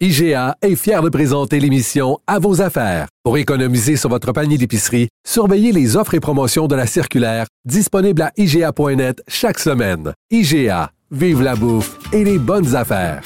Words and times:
IGA 0.00 0.56
est 0.60 0.74
fier 0.74 1.02
de 1.02 1.08
présenter 1.08 1.60
l'émission 1.60 2.18
À 2.26 2.40
vos 2.40 2.60
affaires. 2.60 3.06
Pour 3.22 3.38
économiser 3.38 3.96
sur 3.96 4.10
votre 4.10 4.32
panier 4.32 4.58
d'épicerie, 4.58 5.06
surveillez 5.24 5.70
les 5.70 5.96
offres 5.96 6.14
et 6.14 6.20
promotions 6.20 6.66
de 6.66 6.74
la 6.74 6.88
circulaire 6.88 7.46
disponible 7.64 8.22
à 8.22 8.32
IGA.net 8.36 9.22
chaque 9.28 9.60
semaine. 9.60 10.12
IGA, 10.32 10.90
vive 11.12 11.42
la 11.42 11.54
bouffe 11.54 11.96
et 12.12 12.24
les 12.24 12.40
bonnes 12.40 12.74
affaires. 12.74 13.22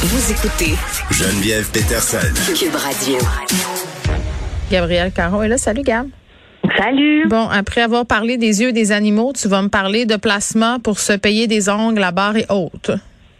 Vous 0.00 0.32
écoutez 0.32 0.74
Geneviève 1.12 1.70
Peterson. 1.70 2.18
Cube 2.58 2.74
Radio. 2.74 3.18
Gabriel 4.68 5.12
Caron 5.12 5.44
est 5.44 5.48
là. 5.48 5.58
Salut, 5.58 5.82
Gab. 5.82 6.08
Salut. 6.76 7.26
Bon, 7.28 7.48
après 7.48 7.80
avoir 7.80 8.06
parlé 8.06 8.36
des 8.36 8.62
yeux 8.62 8.72
des 8.72 8.92
animaux, 8.92 9.32
tu 9.32 9.48
vas 9.48 9.62
me 9.62 9.68
parler 9.68 10.04
de 10.04 10.16
placement 10.16 10.78
pour 10.78 10.98
se 10.98 11.12
payer 11.14 11.46
des 11.46 11.68
ongles 11.68 12.02
à 12.02 12.12
barre 12.12 12.36
et 12.36 12.46
haute. 12.48 12.90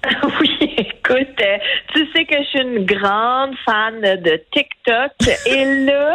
Oui, 0.40 0.56
écoute, 0.76 1.40
euh, 1.40 1.56
tu 1.92 2.06
sais 2.12 2.24
que 2.24 2.36
je 2.38 2.48
suis 2.48 2.60
une 2.60 2.84
grande 2.84 3.54
fan 3.64 4.00
de 4.00 4.40
TikTok 4.52 5.12
et 5.46 5.84
là, 5.84 6.14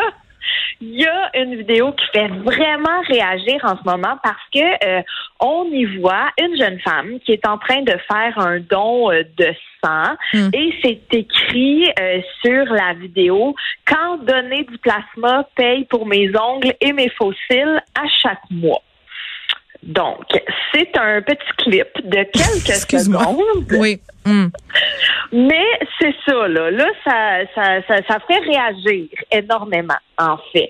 une 1.44 1.56
vidéo 1.56 1.92
qui 1.94 2.06
fait 2.14 2.28
vraiment 2.28 3.02
réagir 3.08 3.59
en 3.64 3.78
ce 3.78 3.84
moment 3.84 4.17
parce 4.23 4.44
que 4.53 4.86
euh, 4.86 5.02
on 5.39 5.66
y 5.72 5.86
voit 6.00 6.30
une 6.39 6.58
jeune 6.58 6.80
femme 6.80 7.20
qui 7.25 7.34
est 7.34 7.45
en 7.47 7.58
train 7.58 7.81
de 7.81 7.95
faire 8.11 8.38
un 8.38 8.59
don 8.59 9.11
euh, 9.11 9.23
de 9.38 9.47
sang 9.47 9.72
Hmm. 10.34 10.50
et 10.53 10.73
c'est 10.84 11.17
écrit 11.17 11.89
euh, 12.00 12.22
sur 12.44 12.66
la 12.66 12.94
vidéo 12.94 13.56
quand 13.86 14.17
donner 14.17 14.64
du 14.64 14.78
plasma 14.78 15.47
paye 15.56 15.86
pour 15.86 16.06
mes 16.06 16.30
ongles 16.38 16.73
et 16.80 16.94
mes 16.94 17.09
fossiles 17.09 17.81
à 17.95 18.08
chaque 18.22 18.50
mois. 18.50 18.81
Donc, 19.84 20.25
c'est 20.72 20.95
un 20.95 21.22
petit 21.22 21.52
clip 21.58 21.88
de 22.03 22.23
quelques 22.23 22.78
secondes. 23.00 23.66
Oui. 23.72 24.00
Hmm. 24.25 24.47
Mais 25.31 25.66
c'est 26.00 26.14
ça, 26.25 26.47
là. 26.47 26.72
Là, 26.72 26.88
ça, 27.03 27.39
ça, 27.55 27.81
ça, 27.88 27.97
ça 28.08 28.19
fait 28.28 28.39
réagir 28.39 29.08
énormément, 29.31 29.95
en 30.17 30.38
fait, 30.52 30.69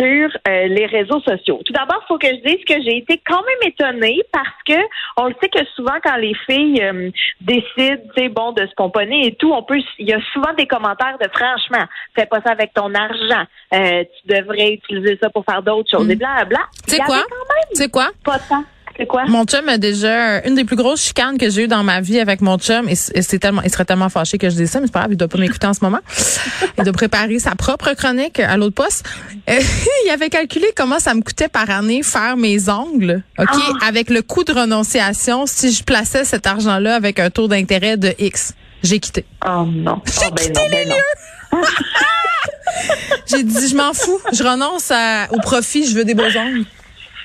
sur 0.00 0.30
euh, 0.48 0.66
les 0.66 0.86
réseaux 0.86 1.20
sociaux. 1.20 1.60
Tout 1.64 1.72
d'abord, 1.72 2.02
il 2.04 2.06
faut 2.08 2.18
que 2.18 2.26
je 2.26 2.42
dise 2.44 2.64
que 2.64 2.82
j'ai 2.82 2.98
été 2.98 3.20
quand 3.24 3.42
même 3.42 3.70
étonnée 3.70 4.20
parce 4.32 4.48
que 4.66 4.80
on 5.16 5.28
le 5.28 5.34
sait 5.40 5.48
que 5.48 5.64
souvent, 5.76 5.98
quand 6.02 6.16
les 6.16 6.34
filles 6.46 6.82
euh, 6.82 7.10
décident, 7.40 8.02
tu 8.16 8.28
bon, 8.30 8.52
de 8.52 8.66
se 8.66 8.74
pomponner 8.74 9.26
et 9.26 9.34
tout, 9.34 9.52
on 9.52 9.62
peut, 9.62 9.78
il 9.98 10.08
y 10.08 10.12
a 10.12 10.20
souvent 10.32 10.52
des 10.56 10.66
commentaires 10.66 11.18
de 11.20 11.28
franchement, 11.32 11.84
fais 12.14 12.26
pas 12.26 12.40
ça 12.44 12.50
avec 12.50 12.72
ton 12.74 12.92
argent. 12.94 13.44
Euh, 13.74 14.04
tu 14.04 14.34
devrais 14.34 14.72
utiliser 14.74 15.18
ça 15.22 15.30
pour 15.30 15.44
faire 15.44 15.62
d'autres 15.62 15.90
choses. 15.90 16.08
Et 16.10 16.16
bla, 16.16 16.44
bla. 16.44 16.60
Tu 16.86 16.96
sais 16.96 17.02
quoi? 17.02 17.22
Tu 17.70 17.76
sais 17.76 17.88
quoi? 17.88 18.10
pas 18.24 18.38
tant. 18.38 18.64
C'est 19.00 19.06
quoi? 19.06 19.24
Mon 19.24 19.44
chum 19.46 19.66
a 19.70 19.78
déjà 19.78 20.44
une 20.46 20.54
des 20.56 20.64
plus 20.64 20.76
grosses 20.76 21.00
chicanes 21.00 21.38
que 21.38 21.48
j'ai 21.48 21.64
eues 21.64 21.68
dans 21.68 21.82
ma 21.82 22.02
vie 22.02 22.20
avec 22.20 22.42
mon 22.42 22.58
chum 22.58 22.86
et 22.86 22.94
c'est 22.94 23.38
tellement 23.38 23.62
il 23.62 23.70
serait 23.70 23.86
tellement 23.86 24.10
fâché 24.10 24.36
que 24.36 24.50
je 24.50 24.56
dise 24.56 24.70
ça 24.70 24.78
mais 24.78 24.88
c'est 24.88 24.92
pas 24.92 24.98
grave, 25.00 25.12
il 25.12 25.16
doit 25.16 25.26
pas 25.26 25.38
m'écouter 25.38 25.66
en 25.66 25.72
ce 25.72 25.80
moment. 25.82 26.00
Il 26.78 26.84
doit 26.84 26.92
préparer 26.92 27.38
sa 27.38 27.54
propre 27.54 27.92
chronique 27.94 28.40
à 28.40 28.56
l'autre 28.56 28.74
poste. 28.74 29.06
Euh, 29.48 29.58
il 30.06 30.10
avait 30.10 30.28
calculé 30.30 30.66
comment 30.76 30.98
ça 30.98 31.12
me 31.14 31.20
coûtait 31.22 31.48
par 31.48 31.68
année 31.68 32.02
faire 32.02 32.36
mes 32.38 32.68
ongles, 32.70 33.22
OK, 33.38 33.48
avec 33.86 34.08
le 34.10 34.22
coût 34.22 34.44
de 34.44 34.52
renonciation 34.52 35.44
si 35.46 35.72
je 35.72 35.82
plaçais 35.84 36.24
cet 36.24 36.46
argent-là 36.46 36.94
avec 36.94 37.18
un 37.18 37.28
taux 37.30 37.48
d'intérêt 37.48 37.96
de 37.98 38.14
X. 38.18 38.52
J'ai 38.82 38.98
quitté. 38.98 39.24
Oh 39.46 39.64
non. 39.66 40.00
Oh, 40.06 40.30
ben 40.34 40.52
non, 40.54 40.62
ben 40.70 40.88
non. 40.88 41.58
J'ai 43.26 43.42
dit 43.42 43.68
je 43.68 43.76
m'en 43.76 43.92
fous, 43.92 44.20
je 44.32 44.42
renonce 44.42 44.90
à- 44.90 45.26
au 45.32 45.38
profit, 45.40 45.86
je 45.86 45.94
veux 45.94 46.04
des 46.04 46.14
beaux 46.14 46.22
ongles. 46.24 46.64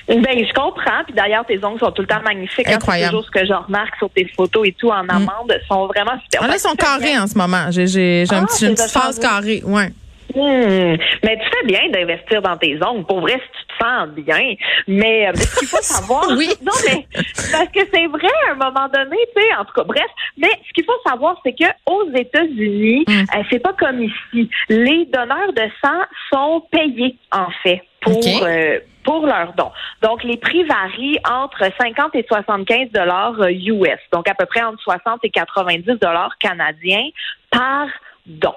Ben, 0.08 0.46
je 0.46 0.52
comprends. 0.54 1.02
Puis 1.04 1.14
d'ailleurs, 1.14 1.44
tes 1.46 1.62
ongles 1.64 1.80
sont 1.80 1.90
tout 1.90 2.02
le 2.02 2.08
temps 2.08 2.22
magnifiques. 2.24 2.68
hein. 2.68 2.74
Incroyable. 2.76 3.04
C'est 3.06 3.10
toujours 3.10 3.24
ce 3.26 3.40
que 3.40 3.46
je 3.46 3.52
remarque 3.52 3.96
sur 3.98 4.08
tes 4.10 4.26
photos 4.36 4.68
et 4.68 4.72
tout 4.72 4.88
en 4.90 5.08
amande. 5.08 5.52
sont 5.68 5.86
vraiment 5.86 6.18
super. 6.22 6.46
Là, 6.46 6.54
ils 6.54 6.60
sont 6.60 6.76
carrés 6.76 7.18
en 7.18 7.26
ce 7.26 7.36
moment. 7.36 7.70
J'ai 7.70 7.86
j'ai 7.86 8.24
j'ai 8.26 8.34
un 8.36 8.42
Ah, 8.44 8.46
petit, 8.46 8.66
une 8.66 8.74
petite 8.74 8.90
phase 8.90 9.18
carrée, 9.18 9.62
ouais. 9.64 9.88
Hmm. 10.34 10.96
Mais 11.24 11.38
tu 11.38 11.44
fais 11.50 11.66
bien 11.66 11.88
d'investir 11.92 12.42
dans 12.42 12.56
tes 12.56 12.76
ongles. 12.84 13.04
Pour 13.06 13.20
vrai, 13.20 13.34
si 13.34 13.60
tu 13.60 13.66
te 13.78 13.84
sens 13.84 14.08
bien. 14.08 14.54
Mais 14.88 15.28
euh, 15.28 15.32
ce 15.34 15.58
qu'il 15.60 15.68
faut 15.68 15.76
savoir. 15.82 16.24
Oui. 16.36 16.48
Non, 16.62 16.72
mais 16.86 17.06
parce 17.52 17.68
que 17.68 17.80
c'est 17.92 18.06
vrai 18.06 18.28
à 18.48 18.52
un 18.52 18.54
moment 18.54 18.88
donné, 18.92 19.16
tu 19.36 19.40
sais, 19.42 19.54
en 19.58 19.64
tout 19.64 19.72
cas, 19.74 19.84
bref. 19.84 20.04
Mais 20.36 20.48
ce 20.68 20.72
qu'il 20.74 20.84
faut 20.84 21.08
savoir, 21.08 21.36
c'est 21.44 21.52
que 21.52 21.64
aux 21.86 22.10
États-Unis, 22.14 23.04
Hmm. 23.08 23.12
euh, 23.38 23.42
c'est 23.50 23.60
pas 23.60 23.72
comme 23.78 24.02
ici. 24.02 24.50
Les 24.68 25.06
donneurs 25.06 25.52
de 25.52 25.62
sang 25.82 26.00
sont 26.32 26.62
payés, 26.70 27.16
en 27.32 27.46
fait, 27.62 27.82
pour. 28.00 28.20
Euh, 28.42 28.78
pour 29.06 29.24
leurs 29.24 29.54
dons. 29.54 29.72
Donc, 30.02 30.22
les 30.24 30.36
prix 30.36 30.64
varient 30.64 31.18
entre 31.30 31.70
50 31.80 32.14
et 32.14 32.26
75 32.28 32.90
dollars 32.90 33.40
US, 33.48 34.00
donc 34.12 34.28
à 34.28 34.34
peu 34.34 34.44
près 34.44 34.62
entre 34.62 34.82
60 34.82 35.20
et 35.22 35.30
90 35.30 35.84
dollars 36.00 36.36
canadiens 36.38 37.08
par 37.50 37.86
don. 38.26 38.54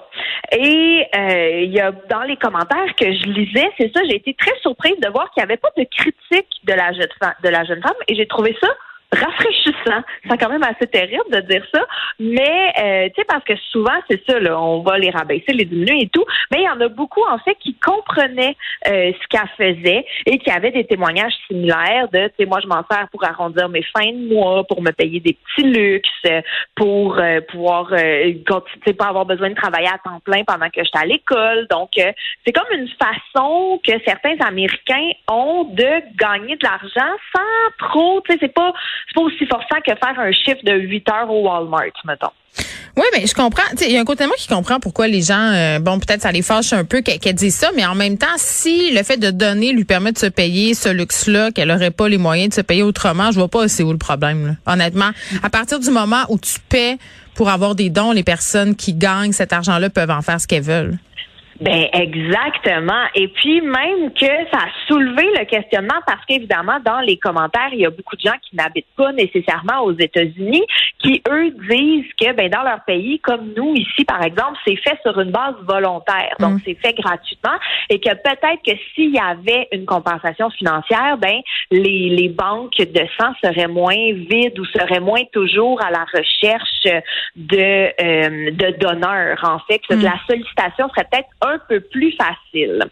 Et 0.52 1.06
euh, 1.16 1.62
il 1.62 1.72
y 1.72 1.80
a 1.80 1.92
dans 2.10 2.24
les 2.24 2.36
commentaires 2.36 2.96
que 2.96 3.06
je 3.06 3.26
lisais, 3.28 3.70
c'est 3.78 3.94
ça, 3.94 4.02
j'ai 4.10 4.16
été 4.16 4.34
très 4.34 4.58
surprise 4.62 5.00
de 5.00 5.10
voir 5.10 5.30
qu'il 5.32 5.42
n'y 5.42 5.46
avait 5.46 5.58
pas 5.58 5.70
de 5.78 5.84
critique 5.84 6.50
de 6.64 6.74
la 6.74 6.92
jeune 6.94 7.14
femme, 7.22 7.36
de 7.44 7.50
la 7.50 7.64
jeune 7.64 7.82
femme, 7.82 7.94
et 8.08 8.16
j'ai 8.16 8.28
trouvé 8.28 8.58
ça 8.60 8.70
rafraîchissant. 9.12 10.04
C'est 10.30 10.38
quand 10.38 10.50
même 10.50 10.64
assez 10.64 10.88
terrible 10.88 11.30
de 11.32 11.40
dire 11.42 11.66
ça, 11.74 11.86
mais 12.20 12.74
euh, 12.80 13.10
tu 13.10 13.22
sais 13.22 13.26
parce 13.28 13.44
que 13.44 13.56
souvent 13.72 13.96
c'est 14.10 14.22
ça 14.28 14.40
là, 14.40 14.60
on 14.60 14.82
va 14.82 14.98
les 14.98 15.10
rabaisser, 15.10 15.52
les 15.54 15.66
diminuer 15.66 16.04
et 16.04 16.10
tout, 16.10 16.26
mais 16.52 16.60
il 16.60 16.66
y 16.66 16.70
en 16.70 16.80
a 16.82 16.88
beaucoup 16.90 17.24
en 17.30 17.40
fait 17.40 17.56
qui 17.56 17.76
comprenaient 17.76 18.56
euh, 18.88 19.12
ce 19.20 19.28
qu'elle 19.28 19.50
faisait 19.58 20.06
et 20.26 20.38
qui 20.40 20.52
avaient 20.52 20.72
des 20.72 20.86
témoignages 20.86 21.34
similaires 21.48 22.08
de 22.14 22.28
tu 22.28 22.34
sais 22.40 22.46
moi 22.46 22.60
je 22.62 22.68
m'en 22.68 22.84
sers 22.90 23.08
pour 23.12 23.24
arrondir 23.24 23.70
mes 23.70 23.84
fins 23.84 24.12
de 24.12 24.34
mois, 24.34 24.64
pour 24.66 24.82
me 24.82 24.92
payer 24.92 25.20
des 25.20 25.34
petits 25.34 25.68
luxes, 25.68 26.44
pour 26.76 27.18
euh, 27.18 27.42
pouvoir 27.42 27.92
euh, 27.92 28.34
continuer, 28.48 28.94
pas 28.94 29.08
avoir 29.08 29.26
besoin 29.26 29.50
de 29.50 29.56
travailler 29.56 29.88
à 29.88 29.98
temps 29.98 30.20
plein 30.24 30.44
pendant 30.44 30.70
que 30.70 30.84
j'étais 30.84 30.98
à 30.98 31.06
l'école. 31.06 31.68
Donc 31.70 31.92
euh, 31.98 32.12
c'est 32.46 32.52
comme 32.52 32.68
une 32.72 32.90
façon 32.90 33.80
que 33.86 33.94
certains 34.06 34.36
Américains 34.46 35.10
ont 35.30 35.66
de 35.66 36.02
gagner 36.18 36.56
de 36.56 36.64
l'argent 36.64 37.16
sans 37.36 37.88
trop, 37.88 38.22
tu 38.22 38.34
sais, 38.34 38.40
c'est 38.42 38.54
pas 38.54 38.74
c'est 39.08 39.16
pas 39.16 39.22
aussi 39.22 39.46
forçant 39.46 39.78
que 39.86 39.94
faire 39.96 40.20
un 40.20 40.32
chiffre 40.32 40.64
de 40.64 40.74
8 40.74 41.10
heures 41.10 41.32
au 41.32 41.44
Walmart, 41.48 41.94
mettons. 42.06 42.32
Oui, 42.98 43.06
mais 43.14 43.26
je 43.26 43.34
comprends. 43.34 43.64
Il 43.82 43.92
y 43.92 43.98
a 43.98 44.02
un 44.02 44.06
côté 44.06 44.24
de 44.24 44.28
moi 44.28 44.36
qui 44.38 44.48
comprend 44.48 44.80
pourquoi 44.80 45.08
les 45.08 45.22
gens, 45.22 45.52
euh, 45.54 45.80
bon, 45.80 46.00
peut-être 46.00 46.22
ça 46.22 46.32
les 46.32 46.42
fâche 46.42 46.74
un 46.74 46.84
peu 46.84 47.02
qu'elle 47.02 47.20
qu'elle 47.20 47.36
dise 47.36 47.56
ça, 47.56 47.70
mais 47.76 47.86
en 47.86 47.96
même 47.96 48.18
temps, 48.18 48.28
si 48.36 48.92
le 48.92 49.04
fait 49.04 49.18
de 49.18 49.32
donner 49.32 49.72
lui 49.72 49.86
permet 49.86 50.12
de 50.12 50.18
se 50.18 50.26
payer 50.26 50.74
ce 50.74 50.90
luxe-là, 50.90 51.52
qu'elle 51.52 51.72
aurait 51.72 51.92
pas 51.92 52.10
les 52.10 52.18
moyens 52.18 52.50
de 52.50 52.54
se 52.56 52.62
payer 52.62 52.84
autrement, 52.84 53.32
je 53.32 53.40
vois 53.40 53.48
pas 53.48 53.68
c'est 53.68 53.84
où 53.84 53.92
le 53.92 53.98
problème. 53.98 54.58
Honnêtement, 54.66 55.12
à 55.44 55.50
partir 55.50 55.80
du 55.80 55.90
moment 55.92 56.24
où 56.28 56.38
tu 56.38 56.60
paies 56.68 56.98
pour 57.36 57.50
avoir 57.50 57.76
des 57.76 57.90
dons, 57.90 58.12
les 58.12 58.24
personnes 58.24 58.76
qui 58.76 58.94
gagnent 58.94 59.32
cet 59.32 59.54
argent-là 59.54 59.90
peuvent 59.90 60.12
en 60.12 60.22
faire 60.22 60.42
ce 60.42 60.48
qu'elles 60.48 60.64
veulent. 60.64 60.98
Ben 61.62 61.88
exactement. 61.92 63.04
Et 63.16 63.28
puis 63.28 63.60
même 63.60 64.14
que 64.14 64.26
ça 64.52 64.60
a 64.60 64.88
soulevé 64.88 65.28
le 65.38 65.46
questionnement 65.46 66.00
parce 66.06 66.24
qu'évidemment 66.26 66.80
dans 66.86 67.02
les 67.02 67.18
commentaires 67.18 67.70
il 67.74 67.80
y 67.80 67.86
a 67.86 67.90
beaucoup 67.90 68.16
de 68.16 68.22
gens 68.22 68.38
qui 68.42 68.56
n'habitent 68.56 68.86
pas 68.96 69.12
nécessairement 69.12 69.82
aux 69.84 69.92
États-Unis 69.92 70.64
qui 71.00 71.22
eux 71.30 71.52
disent 71.70 72.12
que 72.20 72.34
ben 72.34 72.50
dans 72.50 72.64
leur 72.64 72.84
pays 72.86 73.20
comme 73.20 73.54
nous 73.56 73.74
ici 73.76 74.04
par 74.06 74.22
exemple 74.24 74.58
c'est 74.66 74.76
fait 74.76 74.98
sur 75.04 75.20
une 75.20 75.32
base 75.32 75.56
volontaire 75.64 76.36
donc 76.40 76.56
Mm. 76.56 76.60
c'est 76.66 76.76
fait 76.76 76.94
gratuitement 76.94 77.58
et 77.90 78.00
que 78.00 78.10
peut-être 78.10 78.62
que 78.66 78.72
s'il 78.94 79.12
y 79.14 79.20
avait 79.20 79.68
une 79.72 79.86
compensation 79.86 80.50
financière 80.50 81.18
ben 81.18 81.40
les 81.72 82.10
les 82.10 82.30
banques 82.30 82.78
de 82.78 83.04
sang 83.20 83.34
seraient 83.44 83.68
moins 83.68 84.14
vides 84.14 84.58
ou 84.60 84.66
seraient 84.66 85.00
moins 85.00 85.24
toujours 85.32 85.82
à 85.84 85.92
la 85.92 86.06
recherche 86.14 87.04
de 87.36 87.92
euh, 88.02 88.52
de 88.52 88.78
donneurs 88.80 89.40
en 89.44 89.60
fait 89.68 89.80
que 89.88 89.96
Mm. 89.96 90.04
la 90.04 90.20
sollicitation 90.28 90.90
serait 90.90 91.08
peut-être 91.12 91.30
un 91.42 91.58
peu 91.68 91.80
plus 91.80 92.14
facile. 92.14 92.84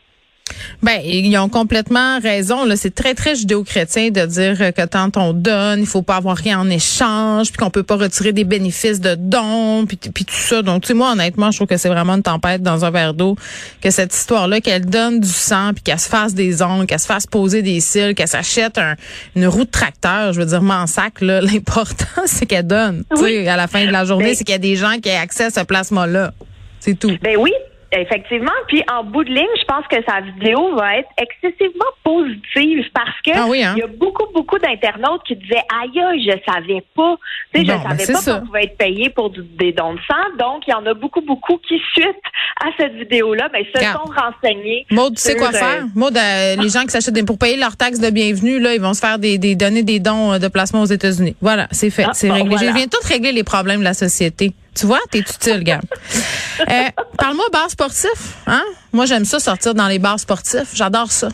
Ben, 0.82 1.00
ils 1.04 1.38
ont 1.38 1.50
complètement 1.50 2.20
raison. 2.20 2.66
Là, 2.66 2.76
c'est 2.76 2.94
très 2.94 3.14
très 3.14 3.36
judéo-chrétien 3.36 4.10
de 4.10 4.26
dire 4.26 4.74
que 4.74 4.86
quand 4.86 5.18
on 5.18 5.34
donne, 5.34 5.82
il 5.82 5.86
faut 5.86 6.02
pas 6.02 6.16
avoir 6.16 6.38
rien 6.38 6.60
en 6.60 6.70
échange, 6.70 7.48
puis 7.52 7.58
qu'on 7.58 7.70
peut 7.70 7.84
pas 7.84 7.96
retirer 7.96 8.34
des 8.34 8.44
bénéfices 8.44 9.00
de 9.00 9.16
dons, 9.16 9.86
puis, 9.86 9.98
puis 9.98 10.26
tout 10.26 10.34
ça. 10.34 10.62
Donc, 10.62 10.84
tu 10.84 10.90
sais, 10.90 10.94
moi, 10.94 11.12
honnêtement, 11.12 11.52
je 11.52 11.58
trouve 11.58 11.68
que 11.68 11.78
c'est 11.78 11.90
vraiment 11.90 12.16
une 12.16 12.24
tempête 12.24 12.62
dans 12.62 12.86
un 12.86 12.92
verre 12.92 13.14
d'eau. 13.14 13.36
Que 13.82 13.92
cette 13.92 14.14
histoire-là, 14.14 14.62
qu'elle 14.62 14.86
donne 14.86 15.20
du 15.20 15.30
sang, 15.30 15.72
puis 15.74 15.84
qu'elle 15.84 16.00
se 16.00 16.10
fasse 16.10 16.34
des 16.34 16.62
ongles, 16.62 16.86
qu'elle 16.86 17.00
se 17.00 17.06
fasse 17.06 17.26
poser 17.26 17.62
des 17.62 17.80
cils, 17.80 18.16
qu'elle 18.16 18.28
s'achète 18.28 18.78
un, 18.78 18.96
une 19.36 19.48
roue 19.48 19.66
de 19.66 19.72
tracteur, 19.72 20.34
je 20.34 20.40
veux 20.40 20.46
dire, 20.46 20.62
m'en 20.62 20.88
sac. 20.88 21.22
Là, 21.22 21.42
l'important, 21.58 22.24
c'est 22.26 22.46
qu'elle 22.46 22.68
donne. 22.68 23.04
Tu 23.16 23.22
sais, 23.22 23.48
à 23.48 23.58
la 23.58 23.68
fin 23.68 23.86
de 23.86 23.92
la 23.92 24.06
journée, 24.06 24.36
c'est 24.36 24.44
qu'il 24.44 24.54
y 24.54 24.56
a 24.56 24.60
des 24.60 24.76
gens 24.76 24.98
qui 25.02 25.10
aient 25.10 25.18
accès 25.18 25.46
à 25.46 25.50
ce 25.50 25.62
plasma-là. 25.62 26.34
C'est 26.80 26.98
tout. 26.98 27.12
Ben 27.22 27.36
oui, 27.38 27.52
Effectivement. 27.92 28.52
Puis 28.68 28.84
en 28.92 29.04
bout 29.04 29.24
de 29.24 29.30
ligne, 29.30 29.48
je 29.60 29.66
pense 29.66 29.86
que 29.90 29.96
sa 30.06 30.20
vidéo 30.20 30.76
va 30.76 30.98
être 30.98 31.08
excessivement 31.18 31.86
positive 32.04 32.84
parce 32.94 33.16
que 33.26 33.32
Ah 33.34 33.46
oui, 33.48 33.64
hein? 33.64 33.74
il 33.78 33.80
y 33.80 33.84
a 33.84 33.88
beaucoup, 33.88 34.26
beaucoup 34.34 34.58
d'internautes 34.60 35.22
qui 35.26 35.36
disaient 35.38 35.64
Aïe, 35.82 35.98
aïe, 36.04 36.22
je 36.22 36.52
savais 36.52 36.84
pas. 36.96 37.16
Tu 37.54 37.62
sais, 37.62 37.66
je 37.66 37.72
ben, 37.72 37.82
savais 37.98 38.14
pas 38.14 38.40
qu'on 38.40 38.46
pouvait 38.48 38.64
être 38.66 38.78
payé 38.78 39.10
pour 39.10 39.30
du- 39.30 39.42
des 39.42 39.72
dons 39.72 39.94
de 39.94 40.00
sang. 40.06 40.16
Donc, 40.38 40.64
il 40.68 40.72
y 40.72 40.74
en 40.74 40.86
a 40.86 40.94
beaucoup, 40.94 41.22
beaucoup 41.22 41.58
qui, 41.66 41.80
suite 41.94 42.16
à 42.62 42.68
cette 42.78 42.94
vidéo-là, 42.96 43.48
ben, 43.54 43.64
se 43.74 43.82
sont 43.82 44.12
renseignés. 44.12 44.86
Maud, 44.92 45.16
tu 45.16 45.22
sais 45.22 45.36
quoi 45.38 45.50
euh, 45.50 45.52
faire? 45.54 45.86
Maud, 45.96 46.16
euh, 46.18 46.56
les 46.62 46.70
gens 46.70 46.82
qui 46.82 46.90
s'achètent 46.90 47.14
des, 47.14 47.24
pour 47.24 47.38
payer 47.40 47.56
leur 47.58 47.78
taxe 47.78 48.00
de 48.00 48.10
bienvenue, 48.10 48.60
là, 48.60 48.74
ils 48.74 48.82
vont 48.82 48.94
se 48.94 49.00
faire 49.00 49.18
des, 49.18 49.38
des 49.38 49.56
donner 49.56 49.84
des 49.84 50.00
dons 50.00 50.34
euh, 50.34 50.40
de 50.40 50.50
placement 50.50 50.82
aux 50.82 50.86
États-Unis. 50.86 51.36
Voilà, 51.42 51.68
c'est 51.72 51.90
fait, 51.90 52.04
Ah, 52.06 52.12
c'est 52.14 52.28
bon, 52.28 52.34
réglé. 52.36 52.56
voilà. 52.58 52.72
Je 52.72 52.76
viens 52.76 52.88
tout 52.88 53.00
régler 53.08 53.32
les 53.32 53.44
problèmes 53.46 53.80
de 53.80 53.86
la 53.86 53.94
société. 53.94 54.52
Tu 54.78 54.86
vois, 54.86 55.00
t'es 55.12 55.20
utile, 55.20 55.64
gars. 55.64 55.80
euh, 56.70 56.74
Parle-moi 57.18 57.46
bar 57.52 57.70
sportif, 57.70 58.36
hein? 58.46 58.64
Moi, 58.94 59.06
j'aime 59.06 59.26
ça 59.26 59.40
sortir 59.40 59.74
dans 59.74 59.88
les 59.88 60.00
bars 60.00 60.20
sportifs. 60.20 60.70
J'adore 60.74 61.12
ça. 61.12 61.30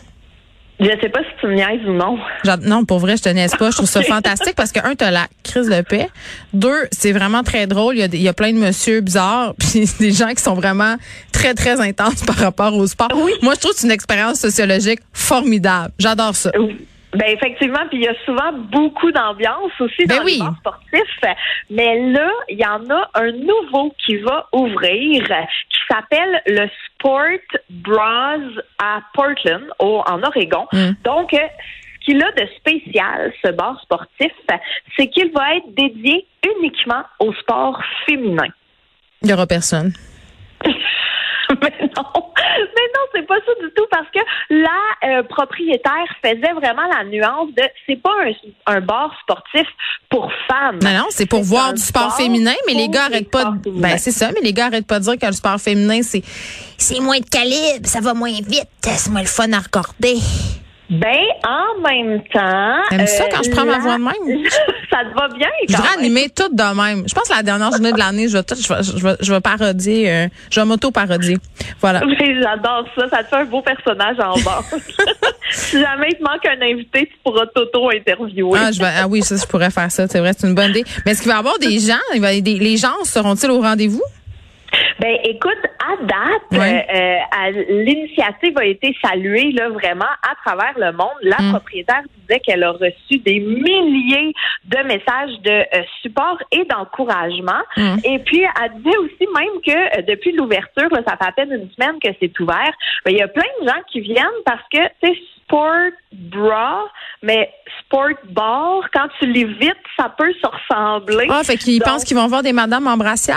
Je 0.80 0.86
sais 0.86 1.08
pas 1.08 1.20
si 1.20 1.28
tu 1.40 1.46
me 1.46 1.54
niaises 1.54 1.86
ou 1.86 1.92
non. 1.92 2.18
Non, 2.62 2.84
pour 2.84 2.98
vrai, 2.98 3.16
je 3.16 3.22
te 3.22 3.28
niaise 3.28 3.54
pas. 3.56 3.70
Je 3.70 3.76
trouve 3.76 3.88
ça 3.88 4.02
fantastique 4.08 4.54
parce 4.56 4.72
que, 4.72 4.80
un, 4.84 4.94
t'as 4.96 5.10
la 5.12 5.28
crise 5.44 5.68
de 5.68 5.80
paix. 5.82 6.08
Deux, 6.52 6.88
c'est 6.90 7.12
vraiment 7.12 7.42
très 7.44 7.66
drôle. 7.68 7.94
Il 7.96 8.00
y, 8.00 8.02
a 8.02 8.08
des- 8.08 8.16
il 8.16 8.22
y 8.24 8.28
a 8.28 8.32
plein 8.32 8.52
de 8.52 8.58
monsieur 8.58 9.00
bizarres 9.00 9.54
puis 9.58 9.88
des 10.00 10.10
gens 10.12 10.30
qui 10.34 10.42
sont 10.42 10.54
vraiment 10.54 10.96
très, 11.32 11.54
très 11.54 11.80
intenses 11.80 12.22
par 12.26 12.36
rapport 12.36 12.74
au 12.74 12.86
sport. 12.88 13.08
Oui. 13.14 13.30
Moi, 13.42 13.54
je 13.54 13.60
trouve 13.60 13.72
que 13.72 13.78
c'est 13.78 13.86
une 13.86 13.92
expérience 13.92 14.40
sociologique 14.40 15.00
formidable. 15.12 15.92
J'adore 15.98 16.34
ça. 16.34 16.50
Ben 17.14 17.28
effectivement, 17.28 17.86
puis 17.88 17.98
il 17.98 18.04
y 18.04 18.08
a 18.08 18.14
souvent 18.24 18.52
beaucoup 18.52 19.10
d'ambiance 19.12 19.72
aussi 19.80 20.06
Ben 20.06 20.18
dans 20.18 20.24
oui. 20.24 20.32
les 20.32 20.38
bars 20.40 20.56
sportifs. 20.58 21.36
Mais 21.70 22.10
là, 22.10 22.30
il 22.48 22.58
y 22.58 22.66
en 22.66 22.90
a 22.90 23.10
un 23.14 23.32
nouveau 23.32 23.94
qui 24.04 24.16
va 24.16 24.48
ouvrir, 24.52 25.22
qui 25.22 25.80
s'appelle 25.88 26.42
le 26.46 26.68
Sport 26.86 27.60
Bras 27.70 28.36
à 28.78 29.00
Portland, 29.14 29.64
au, 29.78 30.02
en 30.06 30.22
Oregon. 30.22 30.66
Mm. 30.72 30.92
Donc, 31.04 31.32
euh, 31.34 31.38
ce 32.00 32.04
qu'il 32.04 32.22
a 32.22 32.32
de 32.32 32.48
spécial, 32.56 33.32
ce 33.44 33.50
bar 33.52 33.80
sportif, 33.82 34.32
c'est 34.96 35.08
qu'il 35.08 35.32
va 35.32 35.56
être 35.56 35.74
dédié 35.74 36.26
uniquement 36.58 37.02
au 37.20 37.32
sport 37.34 37.80
féminin. 38.06 38.48
Il 39.22 39.30
y 39.30 39.32
aura 39.32 39.46
personne. 39.46 39.92
mais 41.64 41.90
non, 41.96 42.32
mais 42.48 42.86
non, 42.94 43.04
c'est 43.14 43.26
pas 43.26 43.36
ça 43.36 43.52
du 43.60 43.70
tout 43.74 43.86
parce 43.90 44.08
que 44.10 44.20
la 44.50 45.18
euh, 45.18 45.22
propriétaire 45.24 46.06
faisait 46.22 46.52
vraiment 46.52 46.86
la 46.96 47.04
nuance 47.04 47.52
de 47.56 47.62
c'est 47.86 48.00
pas 48.00 48.12
un, 48.24 48.74
un 48.74 48.80
bar 48.80 49.16
sportif 49.22 49.66
pour 50.10 50.30
femmes. 50.48 50.78
Non, 50.82 50.90
non, 50.90 51.06
c'est 51.10 51.26
pour 51.26 51.42
voir 51.42 51.72
du 51.72 51.80
sport 51.80 52.04
sport 52.04 52.16
féminin, 52.16 52.54
mais 52.66 52.74
les 52.74 52.88
gars 52.88 53.04
arrêtent 53.04 53.30
pas 53.30 53.44
de, 53.44 53.70
ben, 53.70 53.98
c'est 53.98 54.10
ça, 54.10 54.30
mais 54.32 54.40
les 54.42 54.52
gars 54.52 54.66
arrêtent 54.66 54.86
pas 54.86 54.98
de 54.98 55.04
dire 55.04 55.18
que 55.18 55.26
le 55.26 55.32
sport 55.32 55.58
féminin, 55.58 56.02
c'est, 56.02 56.22
c'est 56.78 57.00
moins 57.00 57.18
de 57.18 57.26
calibre, 57.26 57.86
ça 57.86 58.00
va 58.00 58.14
moins 58.14 58.30
vite, 58.30 58.68
c'est 58.82 59.10
moins 59.10 59.22
le 59.22 59.26
fun 59.26 59.52
à 59.52 59.58
recorder. 59.58 60.16
Ben 60.90 61.24
en 61.46 61.80
même 61.80 62.22
temps, 62.28 62.76
euh, 62.76 62.82
T'aimes 62.90 63.06
ça 63.06 63.24
quand 63.30 63.42
je 63.42 63.50
prends 63.50 63.64
ma 63.64 63.78
voix 63.78 63.96
de 63.96 64.02
même? 64.02 64.46
Ça 64.94 65.00
te 65.10 65.14
va 65.18 65.28
bien 65.36 65.48
Je 65.68 65.72
quand 65.72 65.78
voudrais 65.82 65.96
même. 65.96 66.04
animer 66.04 66.28
tout 66.28 66.48
de 66.48 66.62
même. 66.80 67.08
Je 67.08 67.14
pense 67.14 67.28
que 67.28 67.34
la 67.34 67.42
dernière 67.42 67.70
journée 67.72 67.92
de 67.92 67.98
l'année, 67.98 68.28
je 68.28 68.36
vais 68.36 68.42
tout, 68.44 68.54
je 68.54 68.68
vais, 68.68 68.82
je 68.82 69.02
vais, 69.04 69.16
je 69.20 69.32
vais 69.34 69.40
parodier, 69.40 70.08
euh, 70.10 70.28
je 70.50 70.60
vais 70.60 70.66
m'auto-parodier. 70.66 71.38
Voilà. 71.80 72.02
Oui, 72.06 72.36
J'adore 72.40 72.86
ça. 72.96 73.08
Ça 73.10 73.24
te 73.24 73.28
fait 73.30 73.36
un 73.36 73.44
beau 73.44 73.60
personnage 73.62 74.16
en 74.20 74.38
bas. 74.42 74.62
si 75.50 75.80
jamais 75.80 76.08
il 76.10 76.16
te 76.18 76.22
manque 76.22 76.46
un 76.46 76.62
invité, 76.64 77.06
tu 77.10 77.16
pourras 77.24 77.46
t'auto-interviewer. 77.54 78.58
Ah, 78.62 78.70
je 78.72 78.78
vais, 78.78 78.90
ah 79.00 79.06
oui, 79.08 79.22
ça, 79.22 79.36
je 79.36 79.44
pourrais 79.46 79.70
faire 79.70 79.90
ça. 79.90 80.06
C'est 80.08 80.20
vrai, 80.20 80.32
c'est 80.38 80.46
une 80.46 80.54
bonne 80.54 80.70
idée. 80.70 80.84
Mais 81.04 81.12
est-ce 81.12 81.22
qu'il 81.22 81.30
va 81.30 81.36
y 81.36 81.38
avoir 81.40 81.58
des 81.58 81.78
gens, 81.80 81.96
des- 82.40 82.58
les 82.58 82.76
gens 82.76 82.94
seront-ils 83.04 83.50
au 83.50 83.60
rendez-vous? 83.60 84.02
Ben, 85.04 85.18
écoute, 85.24 85.58
à 85.86 86.02
date, 86.02 86.58
Ouais. 86.58 86.86
euh, 86.88 87.50
euh, 87.58 87.64
l'initiative 87.84 88.56
a 88.56 88.64
été 88.64 88.96
saluée 89.04 89.52
là 89.52 89.68
vraiment 89.68 90.08
à 90.22 90.34
travers 90.42 90.72
le 90.78 90.92
monde. 90.92 91.18
La 91.20 91.36
Mm. 91.42 91.50
propriétaire 91.50 92.00
disait 92.22 92.40
qu'elle 92.40 92.64
a 92.64 92.70
reçu 92.70 93.18
des 93.18 93.38
milliers 93.38 94.32
de 94.64 94.78
messages 94.84 95.38
de 95.42 95.50
euh, 95.50 95.82
support 96.00 96.38
et 96.52 96.64
d'encouragement. 96.64 97.60
Mm. 97.76 97.96
Et 98.02 98.18
puis, 98.20 98.44
elle 98.44 98.72
disait 98.82 98.96
aussi 98.96 99.26
même 99.38 99.60
que 99.62 100.00
depuis 100.10 100.32
l'ouverture, 100.32 100.88
là, 100.90 101.00
ça 101.06 101.18
fait 101.18 101.28
à 101.28 101.32
peine 101.32 101.52
une 101.52 101.70
semaine 101.72 101.98
que 102.02 102.08
c'est 102.18 102.40
ouvert. 102.40 102.72
ben, 103.04 103.10
il 103.10 103.18
y 103.18 103.22
a 103.22 103.28
plein 103.28 103.44
de 103.60 103.68
gens 103.68 103.82
qui 103.92 104.00
viennent 104.00 104.40
parce 104.46 104.62
que 104.72 104.80
c'est 105.02 105.16
sport 105.42 105.90
bra, 106.12 106.84
mais 107.22 107.50
sport 107.80 108.08
bar, 108.30 108.80
quand 108.94 109.08
tu 109.18 109.26
lis 109.26 109.44
vite, 109.44 109.76
ça 109.98 110.08
peut 110.16 110.32
se 110.42 110.46
ressembler. 110.46 111.26
Ah, 111.30 111.42
fait 111.44 111.58
qu'ils 111.58 111.82
pensent 111.82 112.04
qu'ils 112.04 112.16
vont 112.16 112.26
voir 112.26 112.42
des 112.42 112.54
madames 112.54 112.86
en 112.86 112.96
brassière? 112.96 113.36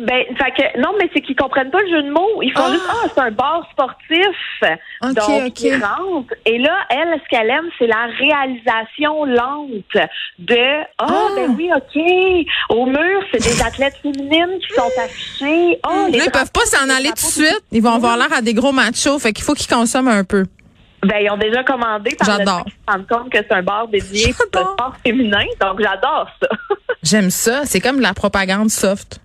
Ben, 0.00 0.24
fait 0.36 0.50
que, 0.56 0.80
non, 0.80 0.90
mais 0.98 1.08
c'est 1.14 1.20
qu'ils 1.20 1.36
comprennent 1.36 1.70
pas 1.70 1.80
le 1.82 1.88
jeu 1.88 2.02
de 2.02 2.10
mots. 2.10 2.42
Ils 2.42 2.52
font 2.52 2.64
Ah! 2.66 2.72
juste, 2.72 2.84
ah, 2.88 3.06
c'est 3.14 3.20
un 3.20 3.30
bar 3.30 3.64
sportif. 3.70 4.36
Ok, 5.02 5.14
Donc, 5.14 5.46
ok. 5.46 5.60
ils 5.60 5.74
rentrent. 5.84 6.34
Et 6.46 6.58
là, 6.58 6.74
elle, 6.90 7.20
ce 7.22 7.28
qu'elle 7.28 7.48
aime, 7.48 7.68
c'est 7.78 7.86
la 7.86 8.06
réalisation 8.18 9.24
lente 9.24 9.70
de, 10.40 10.80
ah, 10.98 11.06
Ah! 11.08 11.28
ben 11.36 11.54
oui, 11.56 11.70
OK. 11.74 12.02
Au 12.76 12.86
mur, 12.86 13.22
c'est 13.30 13.38
des 13.42 13.62
athlètes 13.62 13.96
féminines 14.02 14.58
qui 14.60 14.74
sont 14.74 14.90
affichées. 15.00 15.78
Les 16.10 16.18
Là, 16.18 16.24
ils 16.26 16.30
peuvent 16.32 16.52
pas 16.52 16.64
s'en 16.66 16.88
aller 16.90 17.08
tout 17.10 17.26
de 17.26 17.30
suite. 17.46 17.62
Ils 17.70 17.82
vont 17.82 17.92
avoir 17.94 18.16
l'air 18.16 18.32
à 18.32 18.42
des 18.42 18.54
gros 18.54 18.72
machos. 18.72 19.18
Fait 19.20 19.32
qu'il 19.32 19.44
faut 19.44 19.54
qu'ils 19.54 19.72
consomment 19.72 20.08
un 20.08 20.24
peu. 20.24 20.44
Ben, 21.04 21.18
ils 21.22 21.30
ont 21.30 21.36
déjà 21.36 21.62
commandé 21.62 22.16
par 22.18 22.26
J'adore. 22.38 22.64
se 22.66 22.92
rendent 22.92 23.06
compte 23.06 23.30
que 23.30 23.38
c'est 23.38 23.52
un 23.52 23.62
bar 23.62 23.86
dédié 23.86 24.34
J'adore. 24.52 24.72
sport 24.72 24.94
féminin. 25.06 25.44
Donc, 25.60 25.80
j'adore 25.80 26.28
ça. 26.42 26.48
J'aime 27.04 27.30
ça. 27.30 27.64
C'est 27.64 27.78
comme 27.80 27.98
de 27.98 28.02
la 28.02 28.14
propagande 28.14 28.70
soft. 28.70 29.20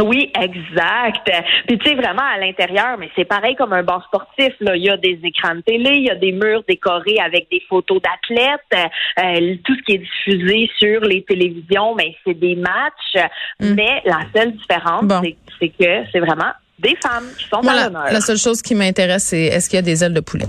Oui, 0.00 0.30
exact. 0.40 1.30
Puis 1.68 1.78
tu 1.78 1.88
sais 1.88 1.94
vraiment 1.94 2.22
à 2.34 2.38
l'intérieur, 2.38 2.96
mais 2.98 3.10
c'est 3.14 3.24
pareil 3.24 3.54
comme 3.54 3.72
un 3.72 3.82
bar 3.82 4.04
sportif. 4.06 4.52
Là, 4.60 4.76
il 4.76 4.82
y 4.84 4.90
a 4.90 4.96
des 4.96 5.18
écrans 5.22 5.54
de 5.54 5.60
télé, 5.60 5.90
il 5.96 6.04
y 6.04 6.10
a 6.10 6.16
des 6.16 6.32
murs 6.32 6.62
décorés 6.68 7.18
avec 7.24 7.48
des 7.50 7.62
photos 7.68 8.00
d'athlètes, 8.02 8.90
euh, 9.20 9.56
tout 9.64 9.74
ce 9.76 9.82
qui 9.82 9.92
est 9.94 9.98
diffusé 9.98 10.70
sur 10.78 11.00
les 11.02 11.22
télévisions, 11.22 11.94
mais 11.94 12.14
c'est 12.26 12.34
des 12.34 12.56
matchs. 12.56 13.24
Mais 13.60 14.02
la 14.04 14.20
seule 14.34 14.52
différence, 14.52 15.02
Mm. 15.04 15.06
Bon. 15.08 15.22
c'est, 15.60 15.68
que 15.68 16.04
c'est 16.12 16.20
vraiment 16.20 16.50
des 16.78 16.96
femmes 16.96 17.24
qui 17.38 17.44
sont 17.48 17.60
Moi, 17.62 17.72
à 17.72 17.76
la, 17.76 17.84
l'honneur. 17.86 18.12
la 18.12 18.20
seule 18.20 18.36
chose 18.38 18.60
qui 18.62 18.74
m'intéresse, 18.74 19.24
c'est 19.24 19.42
est-ce 19.44 19.68
qu'il 19.68 19.76
y 19.76 19.78
a 19.78 19.82
des 19.82 20.02
ailes 20.04 20.12
de 20.14 20.20
poulet? 20.20 20.46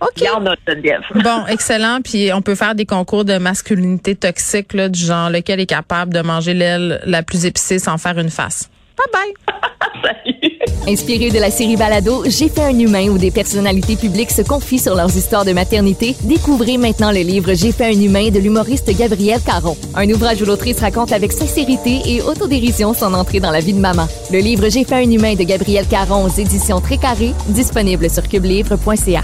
OK. 0.00 0.08
Il 0.16 0.24
y 0.24 0.28
en 0.30 0.44
a, 0.46 0.54
Geneviève. 0.66 1.02
Bon, 1.14 1.46
excellent. 1.46 1.98
Puis 2.02 2.30
on 2.32 2.40
peut 2.42 2.54
faire 2.54 2.74
des 2.74 2.86
concours 2.86 3.24
de 3.24 3.38
masculinité 3.38 4.14
toxique, 4.16 4.72
là, 4.72 4.88
du 4.88 5.00
genre 5.00 5.30
lequel 5.30 5.60
est 5.60 5.66
capable 5.66 6.12
de 6.14 6.20
manger 6.20 6.54
l'aile 6.54 7.00
la 7.04 7.22
plus 7.22 7.44
épicée 7.44 7.78
sans 7.78 7.98
faire 7.98 8.18
une 8.18 8.30
face? 8.30 8.70
Bye 8.98 9.06
bye. 9.12 9.34
Salut. 10.02 10.58
Inspiré 10.88 11.30
de 11.30 11.38
la 11.38 11.50
série 11.50 11.76
Balado, 11.76 12.24
J'ai 12.26 12.48
fait 12.48 12.62
un 12.62 12.78
humain 12.78 13.08
où 13.08 13.18
des 13.18 13.30
personnalités 13.30 13.96
publiques 13.96 14.30
se 14.30 14.42
confient 14.42 14.78
sur 14.78 14.94
leurs 14.94 15.14
histoires 15.16 15.44
de 15.44 15.52
maternité, 15.52 16.16
découvrez 16.22 16.78
maintenant 16.78 17.12
le 17.12 17.20
livre 17.20 17.52
J'ai 17.54 17.72
fait 17.72 17.86
un 17.86 18.00
humain 18.00 18.30
de 18.30 18.38
l'humoriste 18.38 18.90
Gabriel 18.96 19.40
Caron. 19.42 19.76
Un 19.94 20.08
ouvrage 20.10 20.40
où 20.42 20.46
l'autrice 20.46 20.80
raconte 20.80 21.12
avec 21.12 21.32
sincérité 21.32 22.00
et 22.06 22.22
autodérision 22.22 22.94
son 22.94 23.14
entrée 23.14 23.40
dans 23.40 23.50
la 23.50 23.60
vie 23.60 23.74
de 23.74 23.80
maman. 23.80 24.08
Le 24.32 24.38
livre 24.38 24.68
J'ai 24.68 24.84
fait 24.84 24.96
un 24.96 25.10
humain 25.10 25.34
de 25.34 25.44
Gabriel 25.44 25.86
Caron 25.86 26.24
aux 26.24 26.40
éditions 26.40 26.80
Très 26.80 26.96
Carré, 26.96 27.32
disponible 27.48 28.08
sur 28.10 28.26
cubelivre.ca. 28.26 29.22